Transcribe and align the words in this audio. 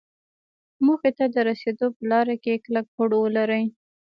موخې 0.85 1.11
ته 1.17 1.25
د 1.33 1.35
رسېدو 1.49 1.87
په 1.95 2.03
لاره 2.11 2.35
کې 2.43 2.61
کلک 2.65 2.85
هوډ 2.95 3.11
ولري. 3.23 3.63